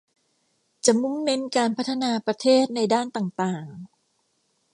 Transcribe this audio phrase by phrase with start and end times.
[0.85, 3.67] จะมุ่งเน้นการพัฒนาประเทศในด้านต่างต่าง